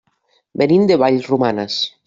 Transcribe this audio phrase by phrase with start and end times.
[0.61, 1.81] Venim de Vallromanes.